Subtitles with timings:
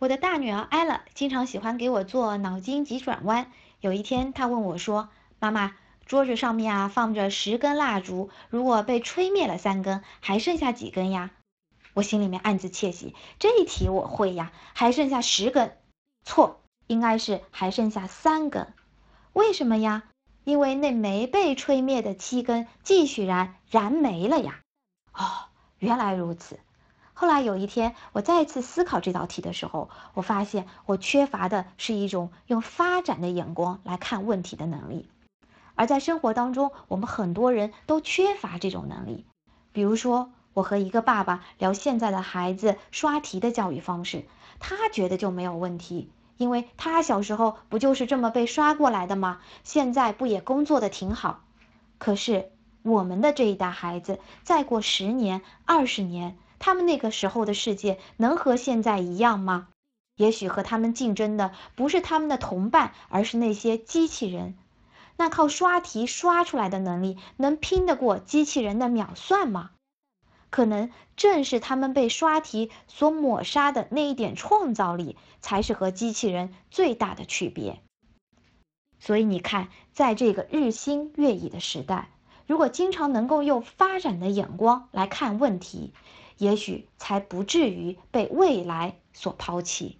[0.00, 3.52] 我的大女儿艾拉经常喜欢给我做脑筋急转弯。
[3.80, 5.76] 有一天，她问我说：“妈妈，
[6.06, 11.32] 桌子上面啊放着十根蜡烛，如果被吹灭了三根，还剩下几根呀？”
[11.92, 15.76] 我心里面暗自窃喜，这一题我会呀，还剩下十根。
[16.24, 18.72] 错，应该是还剩下三根。
[19.34, 20.04] 为什么呀？
[20.44, 24.60] 因为那没被吹灭的七根继续燃，燃没了呀。
[25.12, 26.58] 哦，原来如此。
[27.20, 35.06] 后来有一天，我再次思考这道题的时候，我发现我缺乏的是一种用发展的眼光来看问题的能力。
[35.74, 39.26] 而在生活当中，我们很多人都缺乏这种能力。
[39.70, 44.24] 比如说，我和一个爸爸聊现在的孩子刷题的教育方式，
[44.58, 49.40] 他觉得就没有问题，因为他小时候不就是这么被刷过来的吗？
[49.62, 51.40] 现在不也工作的挺好？
[51.98, 56.38] 可是我们的这一代孩子，再过十年、二十年。
[56.60, 59.66] 他们那个时候的世界能和现在一样吗？
[60.16, 64.56] 也许和他们竞争的不是他们的同伴，而是那些机器人。
[65.16, 69.70] 那靠刷题刷出来的能力，能拼得过机器人的秒算吗？
[70.50, 77.80] 可能正是他们被刷题所抹杀的那一点创造力，才是和机器人最大的区别。
[78.98, 82.10] 所以你看，在这个日新月异的时代，
[82.50, 85.92] 如果经常能够用发展的眼光来看问题，
[86.36, 89.99] 也许才不至于被未来所抛弃。